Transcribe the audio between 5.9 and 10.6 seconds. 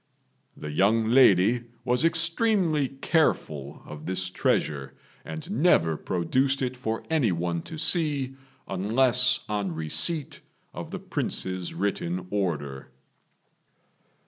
produced it for any one to see unless on receipt